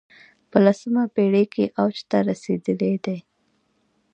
په 0.49 0.57
لسمه 0.65 1.03
پېړۍ 1.13 1.45
کې 1.53 1.63
اوج 1.81 1.95
ته 2.09 2.17
رسېدلی 2.29 2.93
دی 3.05 3.17